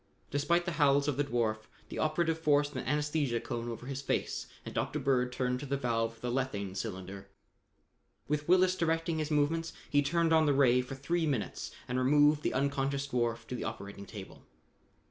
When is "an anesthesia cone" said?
2.75-3.69